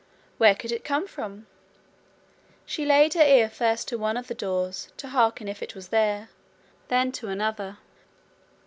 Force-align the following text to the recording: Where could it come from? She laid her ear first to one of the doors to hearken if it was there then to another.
Where 0.39 0.55
could 0.55 0.71
it 0.71 0.83
come 0.83 1.05
from? 1.07 1.45
She 2.65 2.87
laid 2.87 3.13
her 3.13 3.21
ear 3.21 3.47
first 3.51 3.87
to 3.89 3.99
one 3.99 4.17
of 4.17 4.27
the 4.29 4.33
doors 4.33 4.91
to 4.97 5.09
hearken 5.09 5.47
if 5.47 5.61
it 5.61 5.75
was 5.75 5.89
there 5.89 6.29
then 6.87 7.11
to 7.11 7.27
another. 7.27 7.77